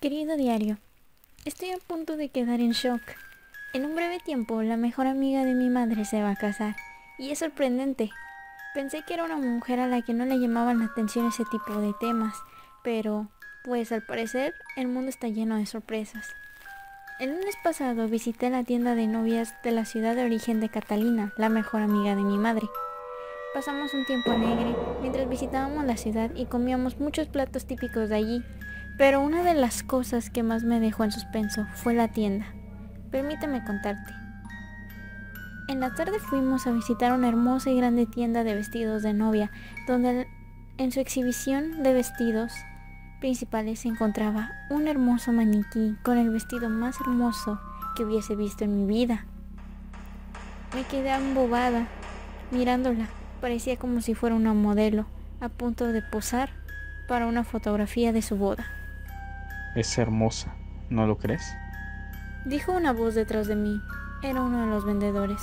[0.00, 0.76] Querido diario,
[1.46, 3.00] estoy a punto de quedar en shock.
[3.74, 6.76] En un breve tiempo, la mejor amiga de mi madre se va a casar.
[7.18, 8.12] Y es sorprendente.
[8.72, 11.80] Pensé que era una mujer a la que no le llamaban la atención ese tipo
[11.80, 12.36] de temas,
[12.84, 13.26] pero,
[13.64, 16.28] pues al parecer, el mundo está lleno de sorpresas.
[17.18, 21.32] El lunes pasado visité la tienda de novias de la ciudad de origen de Catalina,
[21.36, 22.68] la mejor amiga de mi madre.
[23.54, 28.44] Pasamos un tiempo alegre mientras visitábamos la ciudad y comíamos muchos platos típicos de allí,
[28.98, 32.54] pero una de las cosas que más me dejó en suspenso fue la tienda.
[33.14, 34.12] Permíteme contarte.
[35.68, 39.52] En la tarde fuimos a visitar una hermosa y grande tienda de vestidos de novia,
[39.86, 40.26] donde
[40.78, 42.52] en su exhibición de vestidos
[43.20, 47.60] principales se encontraba un hermoso maniquí con el vestido más hermoso
[47.94, 49.26] que hubiese visto en mi vida.
[50.74, 51.86] Me quedé embobada
[52.50, 53.06] mirándola.
[53.40, 55.06] Parecía como si fuera una modelo
[55.40, 56.50] a punto de posar
[57.06, 58.66] para una fotografía de su boda.
[59.76, 60.52] Es hermosa,
[60.90, 61.44] ¿no lo crees?
[62.44, 63.80] Dijo una voz detrás de mí.
[64.22, 65.40] Era uno de los vendedores.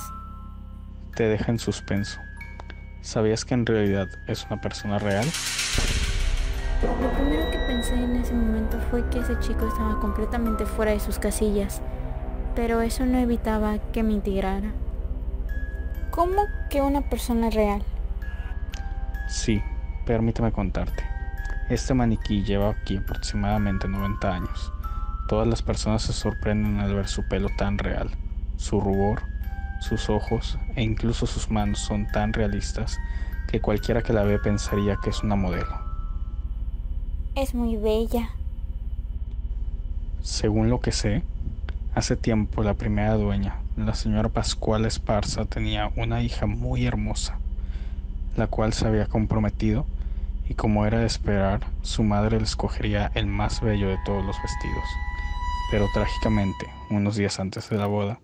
[1.15, 2.19] Te deja en suspenso.
[3.01, 5.25] ¿Sabías que en realidad es una persona real?
[6.83, 10.99] Lo primero que pensé en ese momento fue que ese chico estaba completamente fuera de
[10.99, 11.81] sus casillas,
[12.55, 14.71] pero eso no evitaba que me integrara.
[16.11, 17.83] ¿Cómo que una persona real?
[19.27, 19.59] Sí,
[20.05, 21.03] permíteme contarte.
[21.67, 24.71] Este maniquí lleva aquí aproximadamente 90 años.
[25.31, 28.09] Todas las personas se sorprenden al ver su pelo tan real.
[28.57, 29.21] Su rubor,
[29.79, 32.99] sus ojos e incluso sus manos son tan realistas
[33.47, 35.73] que cualquiera que la ve pensaría que es una modelo.
[37.33, 38.31] Es muy bella.
[40.21, 41.23] Según lo que sé,
[41.95, 47.37] hace tiempo la primera dueña, la señora Pascual Esparza, tenía una hija muy hermosa,
[48.35, 49.85] la cual se había comprometido
[50.51, 54.35] y como era de esperar, su madre le escogería el más bello de todos los
[54.41, 54.83] vestidos.
[55.71, 58.19] Pero trágicamente, unos días antes de la boda,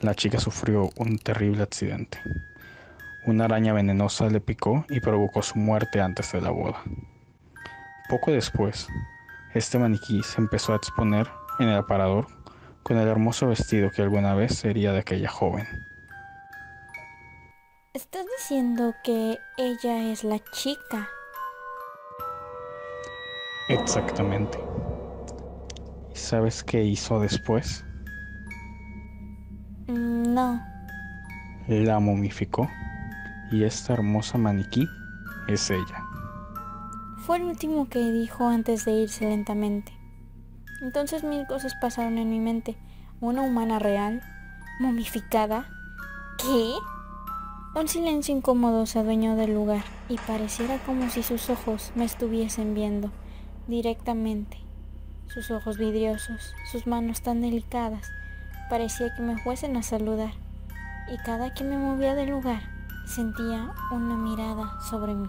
[0.00, 2.18] la chica sufrió un terrible accidente.
[3.26, 6.82] Una araña venenosa le picó y provocó su muerte antes de la boda.
[8.08, 8.88] Poco después,
[9.52, 11.28] este maniquí se empezó a exponer
[11.58, 12.26] en el aparador
[12.84, 15.66] con el hermoso vestido que alguna vez sería de aquella joven.
[17.92, 21.10] ¿Estás diciendo que ella es la chica
[23.68, 24.58] Exactamente.
[26.14, 27.84] ¿Y sabes qué hizo después?
[29.88, 30.64] Mm, no.
[31.66, 32.70] La momificó
[33.50, 34.88] y esta hermosa maniquí
[35.48, 36.04] es ella.
[37.18, 39.92] Fue el último que dijo antes de irse lentamente.
[40.80, 42.76] Entonces mil cosas pasaron en mi mente.
[43.20, 44.22] ¿Una humana real?
[44.78, 45.66] ¿Momificada?
[46.38, 46.74] ¿Qué?
[47.74, 52.74] Un silencio incómodo se adueñó del lugar y pareciera como si sus ojos me estuviesen
[52.74, 53.10] viendo
[53.66, 54.58] directamente.
[55.28, 58.08] Sus ojos vidriosos, sus manos tan delicadas,
[58.70, 60.32] parecía que me fuesen a saludar,
[61.12, 62.62] y cada que me movía del lugar
[63.06, 65.28] sentía una mirada sobre mí.